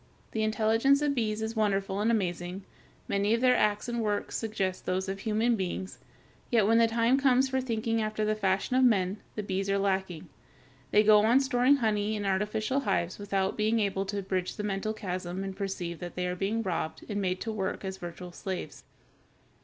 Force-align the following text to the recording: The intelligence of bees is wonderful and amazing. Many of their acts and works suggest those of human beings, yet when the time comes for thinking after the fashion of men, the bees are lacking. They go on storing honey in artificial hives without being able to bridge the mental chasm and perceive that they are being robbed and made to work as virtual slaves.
The 0.31 0.41
intelligence 0.41 1.03
of 1.03 1.13
bees 1.13 1.43
is 1.43 1.55
wonderful 1.55 1.99
and 1.99 2.09
amazing. 2.09 2.63
Many 3.07 3.35
of 3.35 3.41
their 3.41 3.55
acts 3.55 3.87
and 3.87 4.01
works 4.01 4.35
suggest 4.35 4.87
those 4.87 5.07
of 5.07 5.19
human 5.19 5.55
beings, 5.55 5.99
yet 6.49 6.65
when 6.65 6.79
the 6.79 6.87
time 6.87 7.19
comes 7.19 7.49
for 7.49 7.61
thinking 7.61 8.01
after 8.01 8.25
the 8.25 8.33
fashion 8.33 8.75
of 8.75 8.83
men, 8.83 9.21
the 9.35 9.43
bees 9.43 9.69
are 9.69 9.77
lacking. 9.77 10.27
They 10.89 11.03
go 11.03 11.19
on 11.23 11.39
storing 11.39 11.75
honey 11.75 12.15
in 12.15 12.25
artificial 12.25 12.79
hives 12.79 13.19
without 13.19 13.55
being 13.57 13.79
able 13.79 14.07
to 14.07 14.23
bridge 14.23 14.55
the 14.55 14.63
mental 14.63 14.93
chasm 14.95 15.43
and 15.43 15.55
perceive 15.55 15.99
that 15.99 16.15
they 16.15 16.25
are 16.25 16.35
being 16.35 16.63
robbed 16.63 17.05
and 17.07 17.21
made 17.21 17.39
to 17.41 17.51
work 17.51 17.85
as 17.85 17.97
virtual 17.97 18.31
slaves. 18.31 18.83